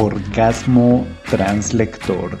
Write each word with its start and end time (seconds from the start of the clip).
Orgasmo 0.00 1.04
Translector. 1.28 2.38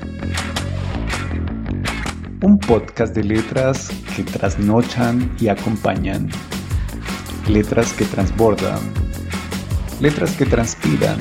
Un 2.40 2.56
podcast 2.56 3.12
de 3.16 3.24
letras 3.24 3.90
que 4.14 4.22
trasnochan 4.22 5.34
y 5.40 5.48
acompañan. 5.48 6.28
Letras 7.48 7.92
que 7.94 8.04
transbordan. 8.04 8.78
Letras 10.00 10.36
que 10.36 10.46
transpiran. 10.46 11.18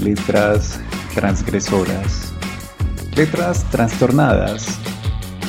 Letras 0.00 0.80
transgresoras. 1.16 2.32
Letras 3.16 3.68
trastornadas. 3.72 4.78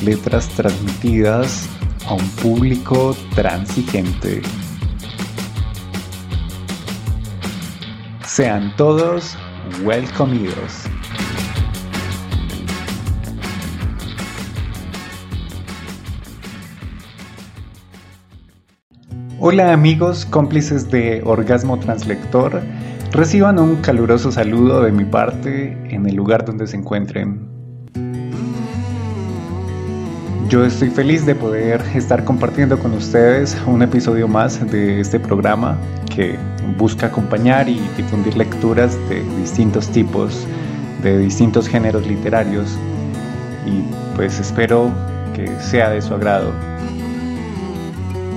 Letras 0.02 0.48
transmitidas 0.56 1.68
a 2.08 2.14
un 2.14 2.28
público 2.42 3.16
transigente. 3.36 4.42
Sean 8.26 8.74
todos 8.74 9.36
welcomidos. 9.82 10.84
Hola 19.40 19.72
amigos 19.72 20.24
cómplices 20.26 20.90
de 20.90 21.22
Orgasmo 21.24 21.78
Translector, 21.78 22.62
reciban 23.12 23.58
un 23.58 23.76
caluroso 23.76 24.32
saludo 24.32 24.82
de 24.82 24.92
mi 24.92 25.04
parte 25.04 25.76
en 25.94 26.06
el 26.06 26.14
lugar 26.14 26.44
donde 26.44 26.66
se 26.66 26.76
encuentren. 26.76 27.53
Yo 30.54 30.64
estoy 30.64 30.88
feliz 30.88 31.26
de 31.26 31.34
poder 31.34 31.82
estar 31.96 32.24
compartiendo 32.24 32.78
con 32.78 32.92
ustedes 32.92 33.56
un 33.66 33.82
episodio 33.82 34.28
más 34.28 34.64
de 34.70 35.00
este 35.00 35.18
programa 35.18 35.76
que 36.14 36.38
busca 36.78 37.08
acompañar 37.08 37.68
y 37.68 37.80
difundir 37.96 38.36
lecturas 38.36 38.96
de 39.08 39.24
distintos 39.40 39.88
tipos, 39.88 40.46
de 41.02 41.18
distintos 41.18 41.66
géneros 41.66 42.06
literarios 42.06 42.78
y 43.66 43.82
pues 44.14 44.38
espero 44.38 44.92
que 45.34 45.48
sea 45.58 45.90
de 45.90 46.00
su 46.00 46.14
agrado. 46.14 46.52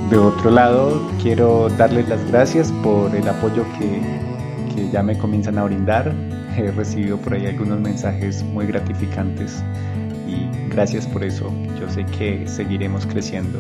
De 0.10 0.18
otro 0.18 0.50
lado, 0.50 1.12
quiero 1.22 1.70
darles 1.78 2.10
las 2.10 2.26
gracias 2.32 2.72
por 2.82 3.16
el 3.16 3.30
apoyo 3.30 3.64
que, 3.78 4.02
que 4.73 4.90
ya 4.90 5.04
me 5.04 5.16
comienzan 5.20 5.60
a 5.60 5.66
brindar. 5.66 6.12
He 6.58 6.72
recibido 6.72 7.18
por 7.18 7.36
ahí 7.36 7.45
algunos 7.45 7.80
mensajes 7.80 8.42
muy 8.42 8.66
gratificantes 8.66 9.62
gracias 10.78 11.08
por 11.08 11.23
eso. 11.23 11.52
Yo 11.80 11.89
sé 11.89 12.06
que 12.06 12.47
seguiremos 12.47 13.08
creciendo. 13.08 13.58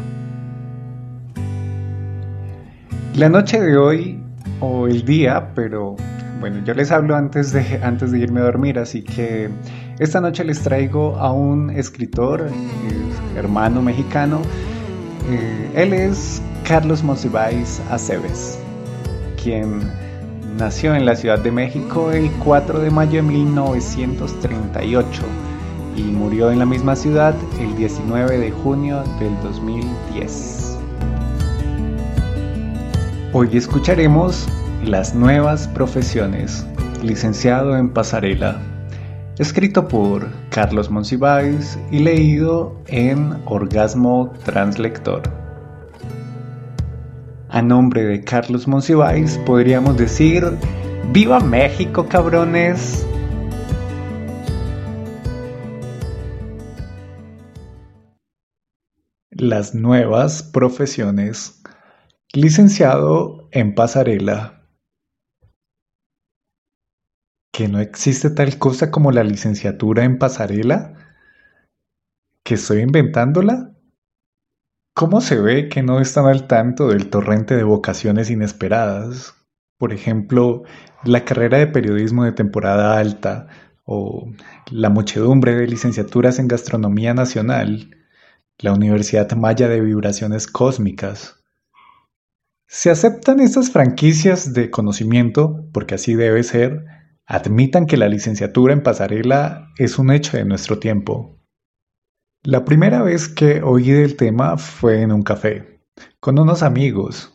La 3.15 3.27
noche 3.27 3.59
de 3.59 3.75
hoy 3.75 4.19
o 4.59 4.85
el 4.85 5.03
día, 5.03 5.49
pero 5.55 5.95
bueno, 6.39 6.63
yo 6.63 6.75
les 6.75 6.91
hablo 6.91 7.15
antes 7.15 7.53
de, 7.53 7.79
antes 7.81 8.11
de 8.11 8.19
irme 8.19 8.41
a 8.41 8.43
dormir, 8.43 8.77
así 8.77 9.01
que 9.01 9.49
esta 9.97 10.21
noche 10.21 10.43
les 10.43 10.61
traigo 10.61 11.15
a 11.15 11.31
un 11.31 11.71
escritor, 11.71 12.51
hermano 13.35 13.81
mexicano. 13.81 14.39
Eh, 15.31 15.71
él 15.73 15.93
es 15.93 16.39
Carlos 16.67 17.03
Monsiváis 17.03 17.81
Aceves, 17.89 18.59
quien 19.41 19.91
nació 20.59 20.93
en 20.93 21.03
la 21.03 21.15
Ciudad 21.15 21.39
de 21.39 21.51
México 21.51 22.11
el 22.11 22.29
4 22.43 22.79
de 22.79 22.91
mayo 22.91 23.23
de 23.23 23.23
1938 23.23 25.46
y 25.97 26.03
murió 26.03 26.51
en 26.51 26.59
la 26.59 26.65
misma 26.65 26.95
ciudad 26.95 27.35
el 27.59 27.75
19 27.75 28.37
de 28.37 28.51
junio 28.51 29.03
del 29.19 29.35
2010. 29.41 30.77
Hoy 33.33 33.49
escucharemos 33.53 34.47
Las 34.85 35.15
nuevas 35.15 35.67
profesiones, 35.67 36.65
licenciado 37.01 37.75
en 37.75 37.89
pasarela, 37.89 38.61
escrito 39.39 39.87
por 39.87 40.27
Carlos 40.51 40.89
Monsiváis 40.91 41.79
y 41.91 41.99
leído 41.99 42.79
en 42.87 43.35
Orgasmo 43.45 44.31
Translector. 44.45 45.23
A 47.49 47.61
nombre 47.61 48.03
de 48.03 48.23
Carlos 48.23 48.67
Monsiváis 48.67 49.39
podríamos 49.45 49.97
decir, 49.97 50.45
¡Viva 51.11 51.39
México, 51.39 52.05
cabrones! 52.07 53.07
Las 59.49 59.73
nuevas 59.73 60.43
profesiones 60.43 61.63
Licenciado 62.33 63.47
en 63.53 63.75
pasarela. 63.75 64.67
¿Que 67.53 67.69
no 67.69 67.79
existe 67.79 68.29
tal 68.29 68.59
cosa 68.59 68.91
como 68.91 69.13
la 69.13 69.23
licenciatura 69.23 70.03
en 70.03 70.19
pasarela? 70.19 70.95
¿Que 72.43 72.55
estoy 72.55 72.81
inventándola? 72.81 73.73
¿Cómo 74.93 75.21
se 75.21 75.39
ve 75.39 75.69
que 75.69 75.81
no 75.81 76.01
están 76.01 76.25
al 76.25 76.45
tanto 76.47 76.89
del 76.89 77.09
torrente 77.09 77.55
de 77.55 77.63
vocaciones 77.63 78.29
inesperadas? 78.29 79.33
Por 79.77 79.93
ejemplo, 79.93 80.63
la 81.05 81.23
carrera 81.23 81.57
de 81.57 81.67
periodismo 81.67 82.25
de 82.25 82.33
temporada 82.33 82.99
alta 82.99 83.47
o 83.85 84.29
la 84.71 84.89
muchedumbre 84.89 85.55
de 85.55 85.67
licenciaturas 85.67 86.37
en 86.37 86.49
gastronomía 86.49 87.13
nacional, 87.13 87.93
la 88.59 88.73
Universidad 88.73 89.31
Maya 89.33 89.67
de 89.67 89.81
Vibraciones 89.81 90.47
Cósmicas, 90.47 91.43
se 92.65 92.89
aceptan 92.89 93.39
estas 93.39 93.71
franquicias 93.71 94.53
de 94.53 94.69
conocimiento, 94.69 95.65
porque 95.71 95.95
así 95.95 96.15
debe 96.15 96.43
ser, 96.43 96.85
admitan 97.25 97.85
que 97.85 97.97
la 97.97 98.09
licenciatura 98.09 98.73
en 98.73 98.83
pasarela 98.83 99.69
es 99.77 99.99
un 99.99 100.11
hecho 100.11 100.37
de 100.37 100.45
nuestro 100.45 100.79
tiempo. 100.79 101.39
La 102.43 102.65
primera 102.65 103.03
vez 103.03 103.29
que 103.29 103.61
oí 103.61 103.91
del 103.91 104.15
tema 104.15 104.57
fue 104.57 105.01
en 105.01 105.11
un 105.11 105.23
café, 105.23 105.81
con 106.19 106.39
unos 106.39 106.63
amigos. 106.63 107.33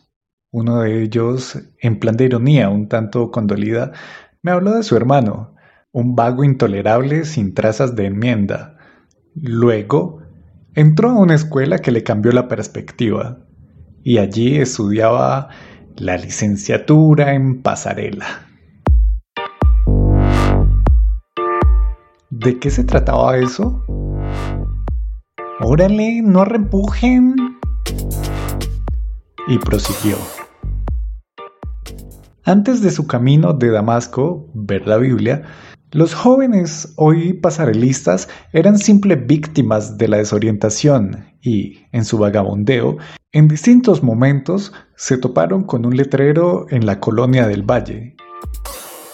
Uno 0.51 0.81
de 0.81 1.01
ellos, 1.01 1.57
en 1.79 1.99
plan 1.99 2.15
de 2.15 2.25
ironía, 2.25 2.69
un 2.69 2.87
tanto 2.87 3.31
condolida, 3.31 3.91
me 4.41 4.51
habló 4.51 4.71
de 4.71 4.83
su 4.83 4.95
hermano, 4.95 5.55
un 5.91 6.15
vago 6.15 6.43
intolerable 6.43 7.25
sin 7.25 7.53
trazas 7.53 7.95
de 7.95 8.05
enmienda. 8.05 8.77
Luego, 9.35 10.22
entró 10.75 11.09
a 11.09 11.19
una 11.19 11.35
escuela 11.35 11.79
que 11.79 11.91
le 11.91 12.03
cambió 12.03 12.31
la 12.31 12.47
perspectiva 12.47 13.37
y 14.03 14.17
allí 14.17 14.57
estudiaba 14.57 15.49
la 15.95 16.17
licenciatura 16.17 17.33
en 17.33 17.61
pasarela. 17.61 18.47
¿De 22.29 22.59
qué 22.59 22.71
se 22.71 22.83
trataba 22.83 23.37
eso? 23.37 23.85
Órale, 25.61 26.21
no 26.23 26.43
repujen. 26.43 27.35
Y 29.47 29.57
prosiguió. 29.59 30.17
Antes 32.43 32.81
de 32.81 32.89
su 32.89 33.05
camino 33.07 33.53
de 33.53 33.69
Damasco, 33.69 34.49
ver 34.53 34.87
la 34.87 34.97
Biblia, 34.97 35.43
los 35.93 36.15
jóvenes 36.15 36.91
hoy 36.95 37.33
pasarelistas 37.33 38.27
eran 38.51 38.79
simples 38.79 39.27
víctimas 39.27 39.95
de 39.95 40.07
la 40.07 40.17
desorientación 40.17 41.25
y, 41.39 41.85
en 41.91 42.03
su 42.03 42.17
vagabondeo, 42.17 42.97
en 43.31 43.47
distintos 43.47 44.01
momentos 44.01 44.73
se 44.95 45.19
toparon 45.19 45.63
con 45.63 45.85
un 45.85 45.95
letrero 45.95 46.65
en 46.71 46.87
la 46.87 46.99
colonia 46.99 47.47
del 47.47 47.61
Valle. 47.61 48.15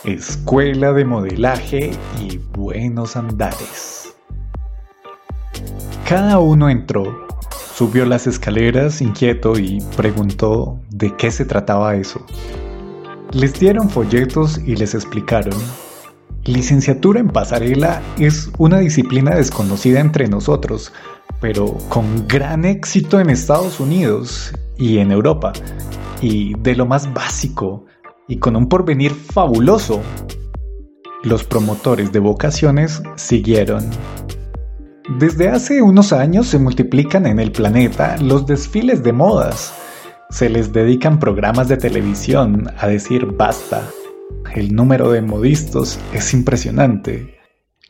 Escuela 0.06 0.94
de 0.94 1.04
modelaje 1.04 1.92
y 2.22 2.38
buenos 2.38 3.18
andares. 3.18 4.16
Cada 6.08 6.40
uno 6.40 6.70
entró, 6.70 7.28
subió 7.74 8.06
las 8.06 8.26
escaleras 8.26 9.02
inquieto 9.02 9.60
y 9.60 9.84
preguntó 9.98 10.80
de 10.92 11.14
qué 11.18 11.30
se 11.30 11.44
trataba 11.44 11.98
eso. 11.98 12.26
Les 13.34 13.60
dieron 13.60 13.90
folletos 13.90 14.58
y 14.60 14.78
les 14.78 14.96
explicaron 14.96 15.60
Licenciatura 16.46 17.20
en 17.20 17.28
pasarela 17.28 18.02
es 18.18 18.50
una 18.58 18.80
disciplina 18.80 19.36
desconocida 19.36 20.00
entre 20.00 20.28
nosotros, 20.28 20.94
pero 21.42 21.78
con 21.90 22.28
gran 22.28 22.66
éxito 22.66 23.20
en 23.20 23.30
Estados 23.30 23.80
Unidos 23.80 24.54
y 24.78 25.00
en 25.00 25.12
Europa, 25.12 25.52
y 26.22 26.54
de 26.60 26.76
lo 26.76 26.86
más 26.86 27.14
básico, 27.14 27.86
y 28.28 28.38
con 28.38 28.56
un 28.56 28.70
porvenir 28.70 29.12
fabuloso. 29.12 30.02
Los 31.24 31.44
promotores 31.44 32.14
de 32.14 32.20
vocaciones 32.20 33.04
siguieron. 33.16 33.90
Desde 35.20 35.50
hace 35.50 35.82
unos 35.82 36.14
años 36.14 36.48
se 36.48 36.60
multiplican 36.60 37.26
en 37.26 37.40
el 37.40 37.52
planeta 37.52 38.16
los 38.18 38.46
desfiles 38.46 39.04
de 39.04 39.12
modas. 39.12 39.74
Se 40.30 40.50
les 40.50 40.72
dedican 40.72 41.20
programas 41.20 41.68
de 41.68 41.78
televisión 41.78 42.72
a 42.78 42.88
decir 42.88 43.26
basta 43.26 43.84
el 44.56 44.74
número 44.74 45.12
de 45.12 45.22
modistos 45.22 46.00
es 46.14 46.34
impresionante. 46.34 47.38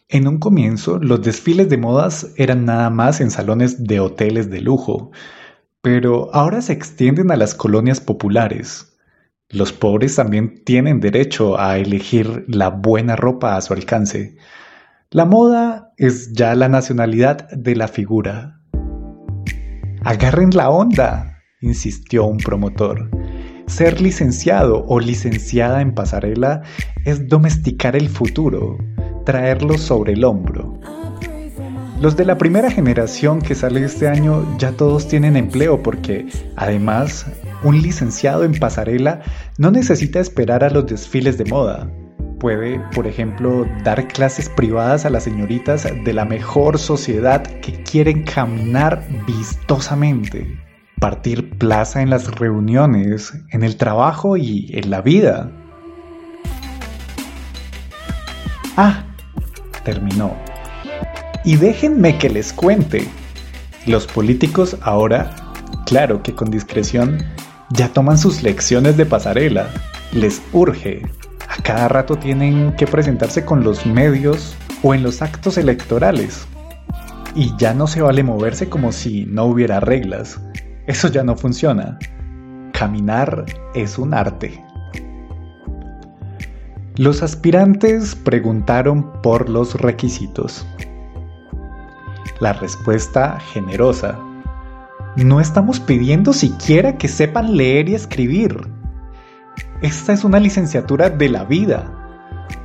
En 0.07 0.27
un 0.27 0.39
comienzo, 0.39 0.97
los 0.99 1.21
desfiles 1.21 1.69
de 1.69 1.77
modas 1.77 2.33
eran 2.35 2.65
nada 2.65 2.89
más 2.89 3.21
en 3.21 3.31
salones 3.31 3.83
de 3.83 3.99
hoteles 3.99 4.49
de 4.49 4.61
lujo, 4.61 5.11
pero 5.81 6.33
ahora 6.33 6.61
se 6.61 6.73
extienden 6.73 7.31
a 7.31 7.37
las 7.37 7.53
colonias 7.53 8.01
populares. 8.01 8.97
Los 9.49 9.71
pobres 9.71 10.15
también 10.15 10.63
tienen 10.63 10.99
derecho 10.99 11.59
a 11.59 11.77
elegir 11.77 12.45
la 12.47 12.69
buena 12.69 13.15
ropa 13.15 13.55
a 13.55 13.61
su 13.61 13.73
alcance. 13.73 14.37
La 15.11 15.25
moda 15.25 15.93
es 15.97 16.33
ya 16.33 16.53
la 16.55 16.69
nacionalidad 16.69 17.49
de 17.49 17.75
la 17.75 17.87
figura. 17.87 18.61
Agarren 20.03 20.51
la 20.51 20.69
onda, 20.69 21.39
insistió 21.61 22.25
un 22.25 22.37
promotor. 22.37 23.09
Ser 23.69 24.01
licenciado 24.01 24.83
o 24.87 24.99
licenciada 24.99 25.81
en 25.81 25.93
pasarela 25.93 26.63
es 27.05 27.29
domesticar 27.29 27.95
el 27.95 28.09
futuro, 28.09 28.79
traerlo 29.25 29.77
sobre 29.77 30.13
el 30.13 30.23
hombro. 30.23 30.79
Los 32.01 32.17
de 32.17 32.25
la 32.25 32.39
primera 32.39 32.71
generación 32.71 33.39
que 33.39 33.53
sale 33.53 33.85
este 33.85 34.07
año 34.07 34.57
ya 34.57 34.71
todos 34.71 35.07
tienen 35.07 35.37
empleo 35.37 35.83
porque, 35.83 36.27
además, 36.55 37.27
un 37.63 37.79
licenciado 37.79 38.43
en 38.43 38.53
pasarela 38.53 39.21
no 39.59 39.69
necesita 39.69 40.19
esperar 40.19 40.63
a 40.63 40.71
los 40.71 40.87
desfiles 40.87 41.37
de 41.37 41.45
moda. 41.45 41.87
Puede, 42.39 42.79
por 42.95 43.05
ejemplo, 43.05 43.67
dar 43.83 44.07
clases 44.07 44.49
privadas 44.49 45.05
a 45.05 45.11
las 45.11 45.23
señoritas 45.23 45.87
de 46.03 46.13
la 46.13 46.25
mejor 46.25 46.79
sociedad 46.79 47.43
que 47.43 47.83
quieren 47.83 48.23
caminar 48.23 49.05
vistosamente, 49.27 50.57
partir 50.99 51.57
plaza 51.57 52.01
en 52.01 52.09
las 52.09 52.35
reuniones, 52.35 53.33
en 53.51 53.63
el 53.63 53.77
trabajo 53.77 54.37
y 54.37 54.69
en 54.73 54.91
la 54.91 55.01
vida. 55.01 55.49
Ah, 58.77 59.03
terminó. 59.83 60.33
Y 61.43 61.55
déjenme 61.55 62.17
que 62.17 62.29
les 62.29 62.53
cuente. 62.53 63.07
Los 63.85 64.07
políticos 64.07 64.77
ahora, 64.81 65.35
claro 65.85 66.21
que 66.21 66.35
con 66.35 66.51
discreción, 66.51 67.25
ya 67.71 67.89
toman 67.89 68.17
sus 68.17 68.43
lecciones 68.43 68.97
de 68.97 69.05
pasarela. 69.05 69.69
Les 70.11 70.41
urge. 70.53 71.01
A 71.47 71.61
cada 71.61 71.87
rato 71.87 72.17
tienen 72.17 72.73
que 72.75 72.87
presentarse 72.87 73.45
con 73.45 73.63
los 73.63 73.85
medios 73.85 74.55
o 74.83 74.93
en 74.93 75.03
los 75.03 75.21
actos 75.21 75.57
electorales. 75.57 76.45
Y 77.35 77.55
ya 77.57 77.73
no 77.73 77.87
se 77.87 78.01
vale 78.01 78.23
moverse 78.23 78.69
como 78.69 78.91
si 78.91 79.25
no 79.25 79.45
hubiera 79.45 79.79
reglas. 79.79 80.39
Eso 80.89 81.07
ya 81.07 81.23
no 81.23 81.35
funciona. 81.35 81.99
Caminar 82.73 83.45
es 83.75 83.99
un 83.99 84.11
arte. 84.11 84.59
Los 86.95 87.21
aspirantes 87.21 88.15
preguntaron 88.15 89.21
por 89.21 89.49
los 89.49 89.79
requisitos. 89.79 90.65
La 92.39 92.53
respuesta 92.53 93.39
generosa. 93.39 94.17
No 95.15 95.39
estamos 95.39 95.79
pidiendo 95.79 96.33
siquiera 96.33 96.97
que 96.97 97.07
sepan 97.07 97.55
leer 97.55 97.87
y 97.89 97.93
escribir. 97.93 98.59
Esta 99.83 100.13
es 100.13 100.23
una 100.23 100.39
licenciatura 100.39 101.11
de 101.11 101.29
la 101.29 101.43
vida. 101.43 101.85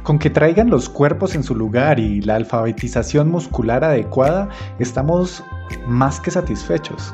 Con 0.03 0.19
que 0.19 0.31
traigan 0.31 0.71
los 0.71 0.89
cuerpos 0.89 1.35
en 1.35 1.43
su 1.43 1.55
lugar 1.55 2.01
y 2.01 2.23
la 2.23 2.37
alfabetización 2.37 3.31
muscular 3.31 3.85
adecuada, 3.85 4.49
estamos 4.79 5.45
más 5.87 6.21
que 6.21 6.31
satisfechos. 6.31 7.13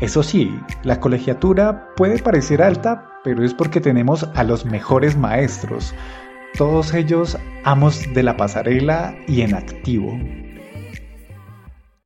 Eso 0.00 0.22
sí, 0.22 0.50
la 0.82 0.98
colegiatura 0.98 1.94
puede 1.94 2.22
parecer 2.22 2.62
alta, 2.62 3.06
pero 3.22 3.44
es 3.44 3.52
porque 3.52 3.82
tenemos 3.82 4.26
a 4.34 4.44
los 4.44 4.64
mejores 4.64 5.14
maestros, 5.14 5.94
todos 6.56 6.94
ellos 6.94 7.36
amos 7.64 8.02
de 8.14 8.22
la 8.22 8.36
pasarela 8.36 9.14
y 9.28 9.42
en 9.42 9.54
activo. 9.54 10.18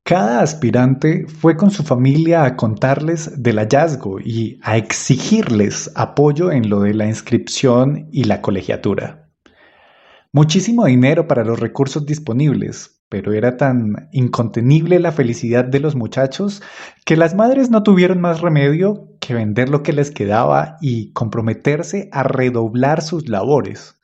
Cada 0.03 0.43
aspirante 0.43 1.27
fue 1.29 1.57
con 1.57 1.71
su 1.71 1.83
familia 1.83 2.45
a 2.45 2.57
contarles 2.57 3.43
del 3.43 3.59
hallazgo 3.59 4.21
y 4.21 4.59
a 4.63 4.77
exigirles 4.77 5.91
apoyo 5.95 6.51
en 6.51 6.69
lo 6.69 6.81
de 6.81 6.95
la 6.95 7.07
inscripción 7.07 8.09
y 8.11 8.25
la 8.25 8.43
colegiatura. 8.43 9.31
Muchísimo 10.33 10.85
dinero 10.85 11.29
para 11.29 11.45
los 11.45 11.61
recursos 11.61 12.05
disponibles, 12.05 12.94
pero 13.15 13.33
era 13.33 13.57
tan 13.57 14.09
incontenible 14.11 14.99
la 14.99 15.13
felicidad 15.13 15.65
de 15.65 15.79
los 15.79 15.95
muchachos 15.95 16.65
que 17.05 17.17
las 17.17 17.37
madres 17.37 17.71
no 17.71 17.85
tuvieron 17.85 18.21
más 18.21 18.41
remedio 18.41 19.07
que 19.21 19.35
vender 19.35 19.69
lo 19.69 19.85
que 19.85 19.93
les 19.93 20.11
quedaba 20.11 20.79
y 20.81 21.13
comprometerse 21.13 22.09
a 22.11 22.25
redoblar 22.25 23.03
sus 23.03 23.29
labores. 23.29 24.01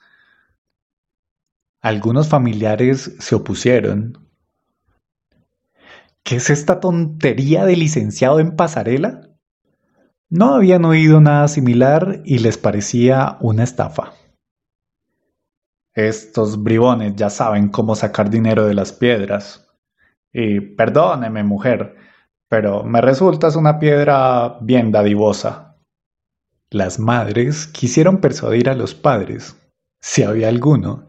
Algunos 1.80 2.28
familiares 2.28 3.16
se 3.18 3.34
opusieron. 3.34 4.28
¿Qué 6.22 6.36
es 6.36 6.48
esta 6.48 6.78
tontería 6.78 7.64
de 7.64 7.74
licenciado 7.74 8.38
en 8.38 8.54
pasarela? 8.54 9.22
No 10.28 10.54
habían 10.54 10.84
oído 10.84 11.20
nada 11.20 11.48
similar 11.48 12.22
y 12.24 12.38
les 12.38 12.58
parecía 12.58 13.38
una 13.40 13.64
estafa. 13.64 14.12
Estos 15.94 16.62
bribones 16.62 17.16
ya 17.16 17.30
saben 17.30 17.68
cómo 17.68 17.96
sacar 17.96 18.30
dinero 18.30 18.66
de 18.66 18.74
las 18.74 18.92
piedras. 18.92 19.68
Y 20.32 20.60
perdóneme, 20.60 21.42
mujer, 21.42 21.96
pero 22.48 22.84
me 22.84 23.00
resultas 23.00 23.56
una 23.56 23.78
piedra 23.78 24.58
bien 24.60 24.92
dadivosa. 24.92 25.76
Las 26.70 27.00
madres 27.00 27.66
quisieron 27.66 28.20
persuadir 28.20 28.68
a 28.68 28.74
los 28.74 28.94
padres, 28.94 29.56
si 30.00 30.22
había 30.22 30.48
alguno, 30.48 31.08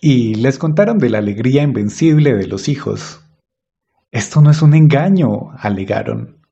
y 0.00 0.34
les 0.34 0.58
contaron 0.58 0.98
de 0.98 1.08
la 1.08 1.18
alegría 1.18 1.62
invencible 1.62 2.34
de 2.34 2.46
los 2.46 2.68
hijos. 2.68 3.24
Esto 4.10 4.42
no 4.42 4.50
es 4.50 4.60
un 4.60 4.74
engaño, 4.74 5.52
alegaron. 5.58 6.42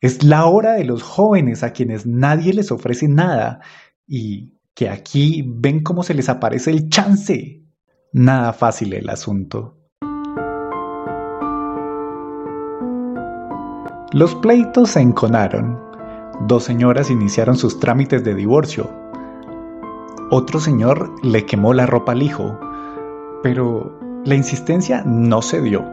Es 0.00 0.24
la 0.24 0.46
hora 0.46 0.72
de 0.72 0.84
los 0.84 1.02
jóvenes 1.02 1.62
a 1.62 1.72
quienes 1.72 2.06
nadie 2.06 2.54
les 2.54 2.72
ofrece 2.72 3.06
nada 3.06 3.60
y 4.06 4.58
que 4.80 4.88
aquí 4.88 5.44
ven 5.46 5.82
cómo 5.82 6.02
se 6.02 6.14
les 6.14 6.30
aparece 6.30 6.70
el 6.70 6.88
chance. 6.88 7.66
Nada 8.14 8.54
fácil 8.54 8.94
el 8.94 9.10
asunto. 9.10 9.76
Los 14.14 14.34
pleitos 14.36 14.92
se 14.92 15.00
enconaron. 15.00 15.78
Dos 16.46 16.64
señoras 16.64 17.10
iniciaron 17.10 17.58
sus 17.58 17.78
trámites 17.78 18.24
de 18.24 18.34
divorcio. 18.34 18.90
Otro 20.30 20.58
señor 20.60 21.14
le 21.22 21.44
quemó 21.44 21.74
la 21.74 21.84
ropa 21.84 22.12
al 22.12 22.22
hijo 22.22 22.58
pero 23.42 23.98
la 24.24 24.34
insistencia 24.34 25.02
no 25.04 25.42
se 25.42 25.60
dio. 25.60 25.84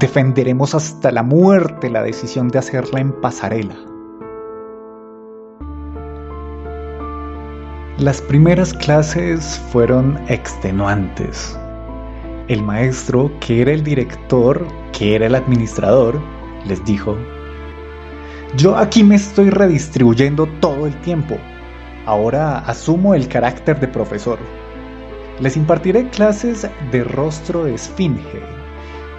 Defenderemos 0.00 0.74
hasta 0.74 1.12
la 1.12 1.22
muerte 1.22 1.88
la 1.88 2.02
decisión 2.02 2.48
de 2.48 2.58
hacerla 2.58 2.98
en 2.98 3.20
pasarela. 3.20 3.91
Las 8.02 8.20
primeras 8.20 8.74
clases 8.74 9.60
fueron 9.70 10.18
extenuantes. 10.26 11.56
El 12.48 12.60
maestro, 12.60 13.30
que 13.38 13.62
era 13.62 13.70
el 13.70 13.84
director, 13.84 14.66
que 14.90 15.14
era 15.14 15.26
el 15.26 15.36
administrador, 15.36 16.20
les 16.66 16.84
dijo, 16.84 17.16
yo 18.56 18.76
aquí 18.76 19.04
me 19.04 19.14
estoy 19.14 19.50
redistribuyendo 19.50 20.48
todo 20.58 20.88
el 20.88 21.00
tiempo. 21.02 21.36
Ahora 22.04 22.58
asumo 22.58 23.14
el 23.14 23.28
carácter 23.28 23.78
de 23.78 23.86
profesor. 23.86 24.40
Les 25.38 25.56
impartiré 25.56 26.08
clases 26.08 26.68
de 26.90 27.04
rostro 27.04 27.62
de 27.62 27.74
esfinge, 27.76 28.42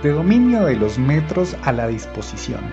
de 0.04 0.10
dominio 0.10 0.66
de 0.66 0.76
los 0.76 1.00
metros 1.00 1.56
a 1.64 1.72
la 1.72 1.88
disposición, 1.88 2.66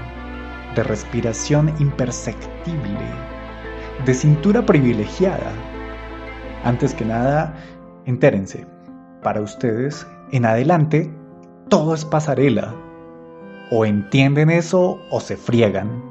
de 0.74 0.82
respiración 0.82 1.72
imperceptible, 1.78 2.98
de 4.04 4.12
cintura 4.12 4.66
privilegiada. 4.66 5.69
Antes 6.64 6.94
que 6.94 7.04
nada, 7.04 7.54
entérense, 8.06 8.66
para 9.22 9.40
ustedes, 9.40 10.06
en 10.32 10.44
adelante, 10.44 11.10
todo 11.68 11.94
es 11.94 12.04
pasarela. 12.04 12.74
O 13.70 13.84
entienden 13.84 14.50
eso 14.50 14.98
o 15.10 15.20
se 15.20 15.36
friegan. 15.36 16.02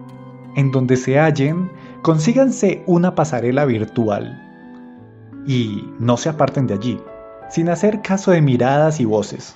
En 0.56 0.72
donde 0.72 0.98
se 0.98 1.20
hallen, 1.20 1.72
consíganse 2.02 2.84
una 2.88 3.16
pasarela 3.16 3.66
virtual. 3.66 4.42
Y 5.46 5.84
no 6.00 6.18
se 6.18 6.30
aparten 6.30 6.68
de 6.68 6.74
allí 6.74 7.00
sin 7.50 7.70
hacer 7.70 8.02
caso 8.02 8.32
de 8.32 8.42
miradas 8.42 9.00
y 9.00 9.06
voces. 9.06 9.56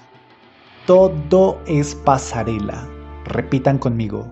Todo 0.85 1.61
es 1.67 1.95
pasarela. 1.95 2.87
Repitan 3.25 3.77
conmigo. 3.77 4.31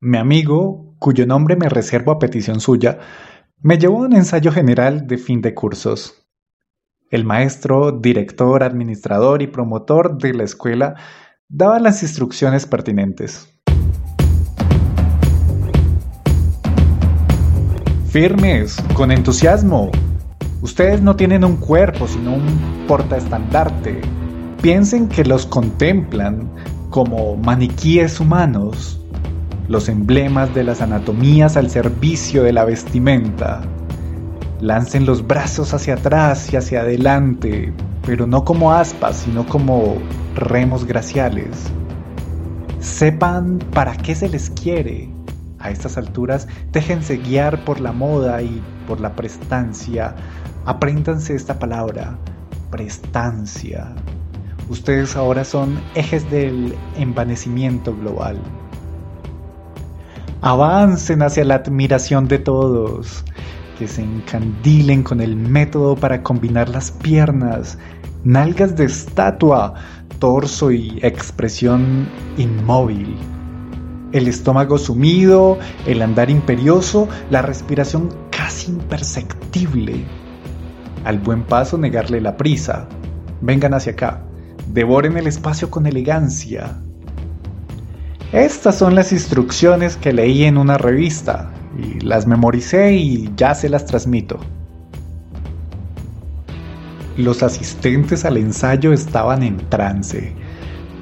Mi 0.00 0.18
amigo, 0.18 0.94
cuyo 0.98 1.26
nombre 1.26 1.56
me 1.56 1.68
reservo 1.68 2.12
a 2.12 2.18
petición 2.18 2.60
suya, 2.60 2.98
me 3.60 3.78
llevó 3.78 4.02
a 4.02 4.06
un 4.06 4.14
ensayo 4.14 4.52
general 4.52 5.06
de 5.06 5.18
fin 5.18 5.40
de 5.42 5.54
cursos. 5.54 6.28
El 7.10 7.24
maestro, 7.24 7.92
director, 7.92 8.62
administrador 8.62 9.42
y 9.42 9.46
promotor 9.46 10.18
de 10.18 10.34
la 10.34 10.44
escuela 10.44 10.94
daba 11.48 11.78
las 11.78 12.02
instrucciones 12.02 12.66
pertinentes. 12.66 13.52
Firmes, 18.08 18.76
con 18.94 19.10
entusiasmo, 19.10 19.90
Ustedes 20.62 21.02
no 21.02 21.14
tienen 21.14 21.44
un 21.44 21.58
cuerpo, 21.58 22.08
sino 22.08 22.34
un 22.34 22.86
portaestandarte. 22.88 24.00
Piensen 24.62 25.08
que 25.08 25.24
los 25.24 25.46
contemplan 25.46 26.50
como 26.90 27.36
maniquíes 27.36 28.18
humanos. 28.18 29.00
Los 29.68 29.88
emblemas 29.88 30.54
de 30.54 30.64
las 30.64 30.80
anatomías 30.80 31.56
al 31.56 31.70
servicio 31.70 32.42
de 32.42 32.52
la 32.52 32.64
vestimenta. 32.64 33.62
Lancen 34.60 35.06
los 35.06 35.26
brazos 35.26 35.74
hacia 35.74 35.94
atrás 35.94 36.52
y 36.52 36.56
hacia 36.56 36.80
adelante, 36.80 37.72
pero 38.04 38.26
no 38.26 38.44
como 38.44 38.72
aspas, 38.72 39.16
sino 39.16 39.46
como 39.46 39.96
remos 40.34 40.84
graciales. 40.84 41.48
Sepan 42.80 43.58
para 43.72 43.96
qué 43.96 44.14
se 44.14 44.28
les 44.28 44.50
quiere. 44.50 45.10
A 45.58 45.70
estas 45.70 45.96
alturas, 45.96 46.46
déjense 46.70 47.16
guiar 47.16 47.64
por 47.64 47.80
la 47.80 47.90
moda 47.90 48.40
y 48.42 48.62
por 48.86 49.00
la 49.00 49.16
prestancia. 49.16 50.14
Apréndanse 50.64 51.34
esta 51.34 51.58
palabra, 51.58 52.16
prestancia. 52.70 53.94
Ustedes 54.68 55.16
ahora 55.16 55.44
son 55.44 55.80
ejes 55.94 56.30
del 56.30 56.74
envanecimiento 56.96 57.96
global. 57.96 58.38
Avancen 60.46 61.22
hacia 61.22 61.44
la 61.44 61.56
admiración 61.56 62.28
de 62.28 62.38
todos, 62.38 63.24
que 63.80 63.88
se 63.88 64.02
encandilen 64.02 65.02
con 65.02 65.20
el 65.20 65.34
método 65.34 65.96
para 65.96 66.22
combinar 66.22 66.68
las 66.68 66.92
piernas, 66.92 67.78
nalgas 68.22 68.76
de 68.76 68.84
estatua, 68.84 69.74
torso 70.20 70.70
y 70.70 71.00
expresión 71.02 72.06
inmóvil. 72.36 73.16
El 74.12 74.28
estómago 74.28 74.78
sumido, 74.78 75.58
el 75.84 76.00
andar 76.00 76.30
imperioso, 76.30 77.08
la 77.28 77.42
respiración 77.42 78.08
casi 78.30 78.70
imperceptible. 78.70 80.04
Al 81.04 81.18
buen 81.18 81.42
paso 81.42 81.76
negarle 81.76 82.20
la 82.20 82.36
prisa. 82.36 82.86
Vengan 83.40 83.74
hacia 83.74 83.94
acá, 83.94 84.22
devoren 84.72 85.16
el 85.16 85.26
espacio 85.26 85.72
con 85.72 85.88
elegancia. 85.88 86.85
Estas 88.32 88.76
son 88.76 88.96
las 88.96 89.12
instrucciones 89.12 89.96
que 89.96 90.12
leí 90.12 90.44
en 90.44 90.58
una 90.58 90.78
revista 90.78 91.52
y 91.78 92.00
las 92.00 92.26
memoricé 92.26 92.94
y 92.94 93.30
ya 93.36 93.54
se 93.54 93.68
las 93.68 93.86
transmito. 93.86 94.40
Los 97.16 97.42
asistentes 97.44 98.24
al 98.24 98.36
ensayo 98.36 98.92
estaban 98.92 99.44
en 99.44 99.56
trance. 99.68 100.32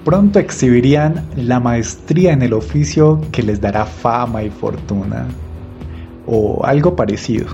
Pronto 0.05 0.39
exhibirían 0.39 1.27
la 1.35 1.61
maestría 1.61 2.33
en 2.33 2.43
el 2.43 2.53
oficio 2.53 3.21
que 3.33 3.43
les 3.43 3.59
dará 3.61 3.87
fama 3.87 4.43
y 4.43 4.51
fortuna. 4.51 5.27
O 6.27 6.63
algo 6.65 6.95
parecido. 6.95 7.47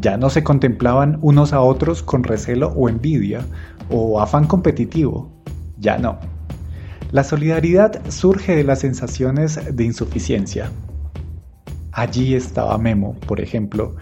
Ya 0.00 0.16
no 0.16 0.30
se 0.30 0.42
contemplaban 0.42 1.18
unos 1.22 1.52
a 1.52 1.60
otros 1.60 2.02
con 2.02 2.24
recelo 2.24 2.72
o 2.76 2.88
envidia, 2.88 3.46
o 3.88 4.20
afán 4.20 4.46
competitivo. 4.46 5.30
Ya 5.78 5.96
no. 5.96 6.18
La 7.12 7.24
solidaridad 7.24 8.00
surge 8.08 8.54
de 8.54 8.62
las 8.62 8.78
sensaciones 8.80 9.58
de 9.74 9.84
insuficiencia. 9.84 10.70
Allí 11.90 12.36
estaba 12.36 12.78
Memo, 12.78 13.16
por 13.26 13.40
ejemplo, 13.40 13.96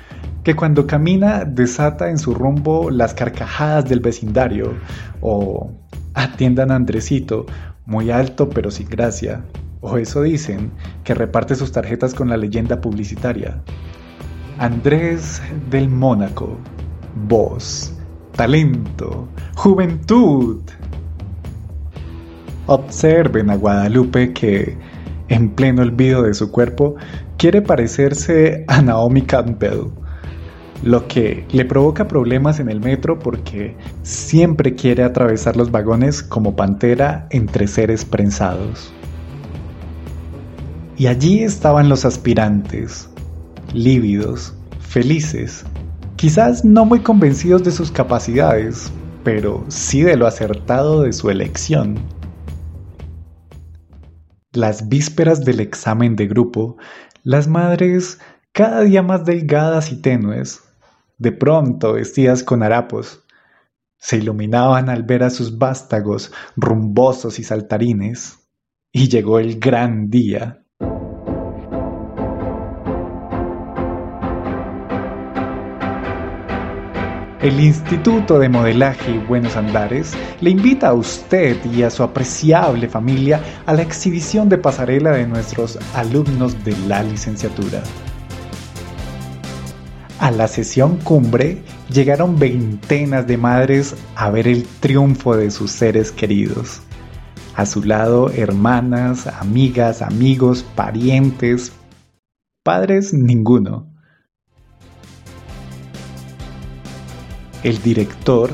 que 0.44 0.54
cuando 0.54 0.86
camina 0.86 1.46
desata 1.46 2.10
en 2.10 2.18
su 2.18 2.34
rumbo 2.34 2.90
las 2.90 3.14
carcajadas 3.14 3.88
del 3.88 4.00
vecindario, 4.00 4.74
o 5.22 5.72
atiendan 6.12 6.70
a 6.70 6.76
Andresito, 6.76 7.46
muy 7.86 8.10
alto 8.10 8.50
pero 8.50 8.70
sin 8.70 8.88
gracia, 8.90 9.42
o 9.80 9.96
eso 9.96 10.20
dicen, 10.20 10.70
que 11.02 11.14
reparte 11.14 11.54
sus 11.54 11.72
tarjetas 11.72 12.12
con 12.12 12.28
la 12.28 12.36
leyenda 12.36 12.80
publicitaria. 12.80 13.62
Andrés 14.58 15.40
del 15.70 15.88
Mónaco, 15.88 16.58
voz, 17.26 17.94
talento, 18.36 19.28
juventud. 19.54 20.60
Observen 22.68 23.50
a 23.50 23.56
Guadalupe 23.56 24.32
que, 24.32 24.76
en 25.28 25.50
pleno 25.50 25.82
olvido 25.82 26.22
de 26.22 26.34
su 26.34 26.50
cuerpo, 26.50 26.96
quiere 27.38 27.62
parecerse 27.62 28.64
a 28.68 28.82
Naomi 28.82 29.22
Campbell 29.22 29.90
lo 30.82 31.08
que 31.08 31.44
le 31.50 31.64
provoca 31.64 32.06
problemas 32.06 32.60
en 32.60 32.68
el 32.68 32.80
metro 32.80 33.18
porque 33.18 33.74
siempre 34.02 34.74
quiere 34.74 35.02
atravesar 35.02 35.56
los 35.56 35.70
vagones 35.70 36.22
como 36.22 36.54
pantera 36.56 37.26
entre 37.30 37.66
seres 37.66 38.04
prensados. 38.04 38.92
Y 40.96 41.06
allí 41.06 41.42
estaban 41.42 41.88
los 41.88 42.04
aspirantes, 42.04 43.08
lívidos, 43.72 44.54
felices, 44.80 45.64
quizás 46.16 46.64
no 46.64 46.84
muy 46.84 47.00
convencidos 47.00 47.64
de 47.64 47.70
sus 47.70 47.90
capacidades, 47.90 48.92
pero 49.24 49.64
sí 49.68 50.02
de 50.02 50.16
lo 50.16 50.26
acertado 50.26 51.02
de 51.02 51.12
su 51.12 51.30
elección. 51.30 51.98
Las 54.58 54.88
vísperas 54.88 55.44
del 55.44 55.60
examen 55.60 56.16
de 56.16 56.26
grupo, 56.26 56.78
las 57.22 57.46
madres 57.46 58.18
cada 58.50 58.80
día 58.80 59.04
más 59.04 59.24
delgadas 59.24 59.92
y 59.92 60.02
tenues 60.02 60.64
de 61.16 61.30
pronto 61.30 61.92
vestidas 61.92 62.42
con 62.42 62.64
harapos, 62.64 63.24
se 63.98 64.16
iluminaban 64.16 64.88
al 64.88 65.04
ver 65.04 65.22
a 65.22 65.30
sus 65.30 65.58
vástagos 65.58 66.32
rumbosos 66.56 67.38
y 67.38 67.44
saltarines, 67.44 68.48
y 68.90 69.08
llegó 69.08 69.38
el 69.38 69.60
gran 69.60 70.10
día. 70.10 70.57
El 77.40 77.60
Instituto 77.60 78.40
de 78.40 78.48
Modelaje 78.48 79.12
y 79.12 79.18
Buenos 79.18 79.56
Andares 79.56 80.12
le 80.40 80.50
invita 80.50 80.88
a 80.88 80.94
usted 80.94 81.56
y 81.72 81.84
a 81.84 81.90
su 81.90 82.02
apreciable 82.02 82.88
familia 82.88 83.40
a 83.64 83.74
la 83.74 83.82
exhibición 83.82 84.48
de 84.48 84.58
pasarela 84.58 85.12
de 85.12 85.24
nuestros 85.24 85.78
alumnos 85.94 86.64
de 86.64 86.76
la 86.88 87.04
licenciatura. 87.04 87.80
A 90.18 90.32
la 90.32 90.48
sesión 90.48 90.96
cumbre 90.96 91.62
llegaron 91.90 92.40
veintenas 92.40 93.28
de 93.28 93.36
madres 93.36 93.94
a 94.16 94.30
ver 94.30 94.48
el 94.48 94.66
triunfo 94.80 95.36
de 95.36 95.52
sus 95.52 95.70
seres 95.70 96.10
queridos. 96.10 96.80
A 97.54 97.66
su 97.66 97.84
lado, 97.84 98.30
hermanas, 98.30 99.28
amigas, 99.28 100.02
amigos, 100.02 100.64
parientes, 100.74 101.72
padres 102.64 103.14
ninguno. 103.14 103.97
El 107.62 107.82
director, 107.82 108.50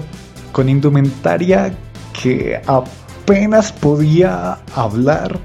con 0.52 0.68
indumentaria 0.68 1.74
que 2.20 2.60
apenas 2.66 3.72
podía 3.72 4.58
hablar, 4.74 5.38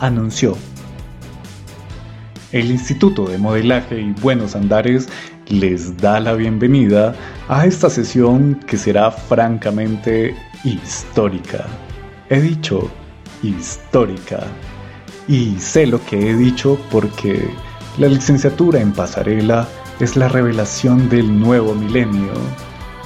anunció. 0.00 0.56
El 2.52 2.70
Instituto 2.70 3.26
de 3.26 3.38
Modelaje 3.38 4.00
y 4.00 4.12
Buenos 4.12 4.56
Andares 4.56 5.08
les 5.48 5.96
da 5.96 6.20
la 6.20 6.34
bienvenida 6.34 7.14
a 7.48 7.66
esta 7.66 7.90
sesión 7.90 8.54
que 8.66 8.76
será 8.76 9.10
francamente 9.10 10.34
histórica. 10.64 11.66
He 12.30 12.40
dicho 12.40 12.90
histórica. 13.42 14.46
Y 15.26 15.58
sé 15.58 15.86
lo 15.86 16.04
que 16.06 16.30
he 16.30 16.34
dicho 16.34 16.78
porque 16.90 17.50
la 17.98 18.08
licenciatura 18.08 18.80
en 18.80 18.92
pasarela 18.92 19.68
es 20.00 20.16
la 20.16 20.28
revelación 20.28 21.08
del 21.08 21.38
nuevo 21.38 21.74
milenio. 21.74 22.32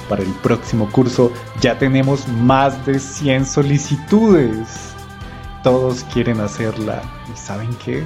Para 0.09 0.23
el 0.23 0.31
próximo 0.41 0.89
curso 0.91 1.31
ya 1.61 1.77
tenemos 1.77 2.27
más 2.27 2.85
de 2.85 2.99
100 2.99 3.45
solicitudes. 3.45 4.93
Todos 5.63 6.03
quieren 6.05 6.39
hacerla. 6.39 7.01
¿Y 7.33 7.37
saben 7.37 7.69
qué? 7.83 8.03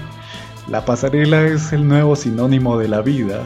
La 0.68 0.86
pasarela 0.86 1.44
es 1.44 1.74
el 1.74 1.88
nuevo 1.88 2.16
sinónimo 2.16 2.78
de 2.78 2.88
la 2.88 3.02
vida 3.02 3.44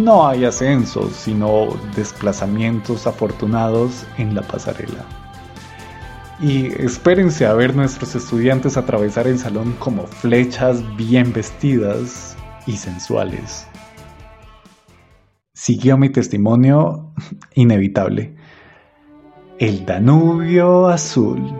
no 0.00 0.26
hay 0.26 0.46
ascensos, 0.46 1.12
sino 1.12 1.68
desplazamientos 1.94 3.06
afortunados 3.06 4.06
en 4.16 4.34
la 4.34 4.40
pasarela. 4.40 5.04
Y 6.40 6.68
espérense 6.82 7.44
a 7.44 7.52
ver 7.52 7.76
nuestros 7.76 8.14
estudiantes 8.14 8.78
atravesar 8.78 9.26
el 9.26 9.38
salón 9.38 9.76
como 9.78 10.06
flechas 10.06 10.82
bien 10.96 11.32
vestidas 11.34 12.34
y 12.66 12.78
sensuales. 12.78 13.66
Siguió 15.60 15.98
mi 15.98 16.08
testimonio 16.08 17.12
inevitable. 17.54 18.34
El 19.58 19.84
Danubio 19.84 20.88
azul. 20.88 21.52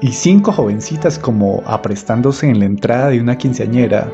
Y 0.00 0.12
cinco 0.12 0.52
jovencitas 0.52 1.18
como 1.18 1.60
aprestándose 1.66 2.48
en 2.48 2.60
la 2.60 2.66
entrada 2.66 3.08
de 3.08 3.20
una 3.20 3.36
quinceañera 3.36 4.08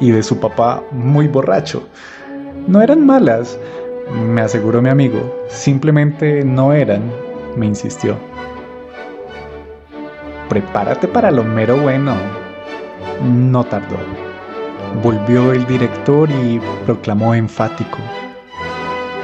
y 0.00 0.10
de 0.10 0.24
su 0.24 0.40
papá 0.40 0.82
muy 0.90 1.28
borracho 1.28 1.88
no 2.66 2.82
eran 2.82 3.06
malas, 3.06 3.56
me 4.26 4.40
aseguró 4.40 4.82
mi 4.82 4.88
amigo. 4.88 5.20
Simplemente 5.48 6.44
no 6.44 6.72
eran, 6.72 7.12
me 7.56 7.66
insistió. 7.66 8.16
Prepárate 10.48 11.06
para 11.06 11.30
lo 11.30 11.44
mero 11.44 11.76
bueno. 11.76 12.16
No 13.24 13.62
tardó. 13.62 13.98
Volvió 15.00 15.52
el 15.52 15.64
director 15.66 16.28
y 16.28 16.60
proclamó 16.84 17.36
enfático. 17.36 17.98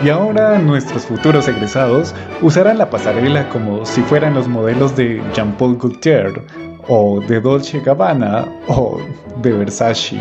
Y 0.05 0.11
ahora 0.11 0.59
nuestros 0.59 1.07
futuros 1.07 1.49
egresados 1.49 2.15
usarán 2.41 2.79
la 2.79 2.89
pasarela 2.89 3.49
como 3.49 3.85
si 3.85 4.01
fueran 4.03 4.35
los 4.35 4.47
modelos 4.47 4.95
de 4.95 5.21
Jean-Paul 5.35 5.77
Gaultier 5.77 6.45
o 6.87 7.21
de 7.21 7.41
Dolce 7.41 7.81
Gabbana, 7.81 8.47
o 8.69 9.01
de 9.43 9.53
Versace, 9.53 10.21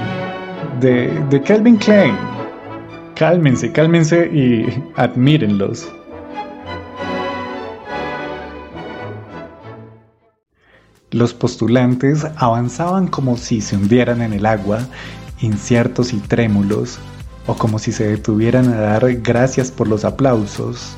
de, 0.79 1.07
de 1.29 1.41
Calvin 1.41 1.77
Klein. 1.77 2.15
Cálmense, 3.15 3.71
cálmense 3.71 4.27
y 4.27 4.83
admírenlos. 4.95 5.87
Los 11.11 11.33
postulantes 11.33 12.27
avanzaban 12.35 13.07
como 13.07 13.37
si 13.37 13.61
se 13.61 13.77
hundieran 13.77 14.21
en 14.21 14.33
el 14.33 14.45
agua, 14.45 14.79
inciertos 15.39 16.13
y 16.13 16.17
trémulos, 16.17 16.99
o 17.47 17.55
como 17.55 17.79
si 17.79 17.91
se 17.91 18.05
detuvieran 18.05 18.67
a 18.67 18.81
dar 18.81 19.13
gracias 19.15 19.71
por 19.71 19.87
los 19.87 20.05
aplausos, 20.05 20.95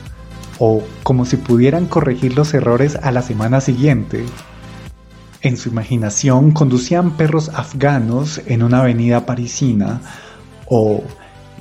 o 0.57 0.83
como 1.03 1.25
si 1.25 1.37
pudieran 1.37 1.85
corregir 1.85 2.35
los 2.35 2.53
errores 2.53 2.97
a 3.01 3.11
la 3.11 3.21
semana 3.21 3.61
siguiente. 3.61 4.25
En 5.41 5.55
su 5.55 5.69
imaginación 5.69 6.51
conducían 6.51 7.11
perros 7.11 7.49
afganos 7.49 8.41
en 8.45 8.63
una 8.63 8.81
avenida 8.81 9.25
parisina, 9.25 10.01
o 10.65 11.03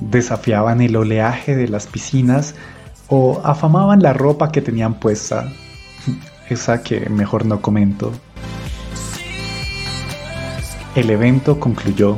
desafiaban 0.01 0.81
el 0.81 0.95
oleaje 0.95 1.55
de 1.55 1.67
las 1.67 1.87
piscinas, 1.87 2.55
o 3.07 3.41
afamaban 3.43 4.01
la 4.01 4.13
ropa 4.13 4.51
que 4.51 4.61
tenían 4.61 4.95
puesta, 4.95 5.51
esa 6.49 6.81
que 6.83 7.09
mejor 7.09 7.45
no 7.45 7.61
comento. 7.61 8.11
El 10.95 11.11
evento 11.11 11.59
concluyó. 11.59 12.17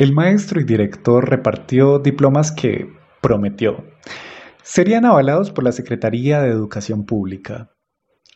El 0.00 0.14
maestro 0.14 0.62
y 0.62 0.64
director 0.64 1.28
repartió 1.28 1.98
diplomas 1.98 2.52
que 2.52 2.90
prometió. 3.20 3.84
Serían 4.62 5.04
avalados 5.04 5.50
por 5.50 5.62
la 5.62 5.72
Secretaría 5.72 6.40
de 6.40 6.48
Educación 6.48 7.04
Pública. 7.04 7.68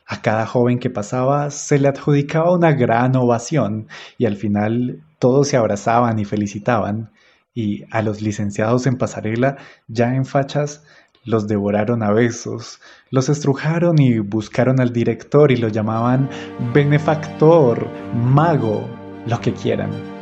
A 0.07 0.21
cada 0.21 0.45
joven 0.45 0.79
que 0.79 0.91
pasaba 0.91 1.51
se 1.51 1.79
le 1.79 1.89
adjudicaba 1.89 2.55
una 2.55 2.73
gran 2.73 3.17
ovación 3.17 3.89
y 4.19 4.27
al 4.27 4.37
final 4.37 5.07
todos 5.19 5.49
se 5.49 5.57
abrazaban 5.57 6.19
y 6.19 6.27
felicitaban 6.27 7.13
y 7.55 7.85
a 7.91 8.03
los 8.03 8.21
licenciados 8.21 8.87
en 8.87 8.99
pasarela 8.99 9.57
ya 9.89 10.15
en 10.15 10.27
fachas 10.27 10.85
los 11.25 11.49
devoraron 11.49 12.03
a 12.03 12.13
besos, 12.13 12.79
los 13.09 13.31
estrujaron 13.31 13.99
y 13.99 14.19
buscaron 14.19 14.81
al 14.81 14.93
director 14.93 15.51
y 15.51 15.57
lo 15.57 15.69
llamaban 15.69 16.29
benefactor, 16.75 17.89
mago, 18.13 18.87
lo 19.27 19.41
que 19.41 19.55
quieran. 19.55 20.14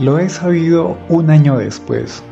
Lo 0.00 0.18
he 0.18 0.30
sabido 0.30 0.96
un 1.10 1.28
año 1.28 1.58
después. 1.58 2.22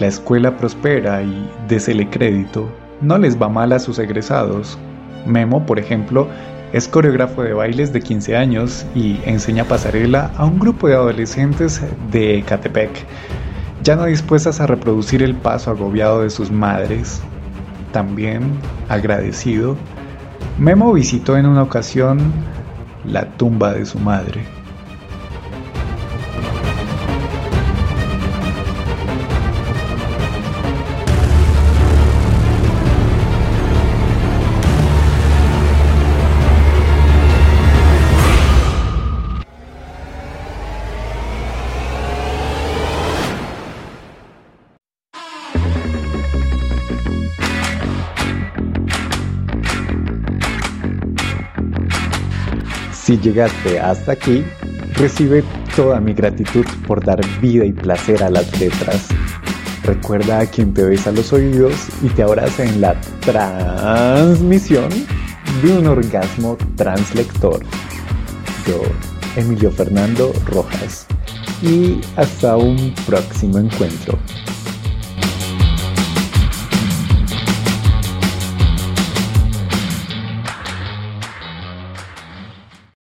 La 0.00 0.06
escuela 0.06 0.56
prospera 0.56 1.22
y, 1.22 1.46
désele 1.68 2.08
crédito, 2.08 2.66
no 3.02 3.18
les 3.18 3.40
va 3.40 3.50
mal 3.50 3.72
a 3.72 3.78
sus 3.78 3.98
egresados. 3.98 4.78
Memo, 5.26 5.66
por 5.66 5.78
ejemplo, 5.78 6.26
es 6.72 6.88
coreógrafo 6.88 7.42
de 7.42 7.52
bailes 7.52 7.92
de 7.92 8.00
15 8.00 8.34
años 8.34 8.86
y 8.94 9.20
enseña 9.26 9.64
pasarela 9.64 10.30
a 10.38 10.46
un 10.46 10.58
grupo 10.58 10.88
de 10.88 10.94
adolescentes 10.94 11.82
de 12.10 12.42
Catepec, 12.46 13.04
ya 13.82 13.94
no 13.94 14.06
dispuestas 14.06 14.62
a 14.62 14.66
reproducir 14.66 15.22
el 15.22 15.34
paso 15.34 15.70
agobiado 15.70 16.22
de 16.22 16.30
sus 16.30 16.50
madres. 16.50 17.20
También, 17.92 18.54
agradecido, 18.88 19.76
Memo 20.58 20.94
visitó 20.94 21.36
en 21.36 21.44
una 21.44 21.62
ocasión 21.62 22.32
la 23.04 23.26
tumba 23.36 23.74
de 23.74 23.84
su 23.84 23.98
madre. 23.98 24.61
Si 53.12 53.18
llegaste 53.18 53.78
hasta 53.78 54.12
aquí, 54.12 54.42
recibe 54.94 55.44
toda 55.76 56.00
mi 56.00 56.14
gratitud 56.14 56.64
por 56.86 57.04
dar 57.04 57.20
vida 57.42 57.62
y 57.66 57.70
placer 57.70 58.22
a 58.22 58.30
las 58.30 58.58
letras. 58.58 59.08
Recuerda 59.84 60.40
a 60.40 60.46
quien 60.46 60.72
te 60.72 60.82
besa 60.82 61.12
los 61.12 61.30
oídos 61.30 61.74
y 62.02 62.08
te 62.08 62.22
abraza 62.22 62.64
en 62.64 62.80
la 62.80 62.98
transmisión 63.20 64.88
de 65.62 65.76
un 65.76 65.88
orgasmo 65.88 66.56
translector. 66.74 67.60
Yo, 68.66 68.80
Emilio 69.36 69.70
Fernando 69.70 70.32
Rojas. 70.46 71.06
Y 71.60 72.00
hasta 72.16 72.56
un 72.56 72.94
próximo 73.06 73.58
encuentro. 73.58 74.18